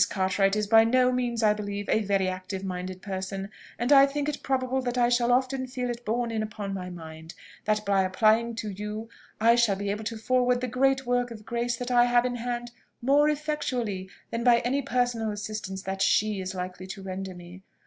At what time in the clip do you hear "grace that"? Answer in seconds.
11.45-11.91